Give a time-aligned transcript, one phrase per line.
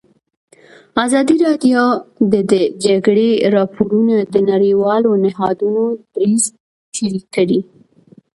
[1.05, 1.83] ازادي راډیو
[2.31, 2.53] د د
[2.85, 6.43] جګړې راپورونه د نړیوالو نهادونو دریځ
[6.95, 7.59] شریک کړی.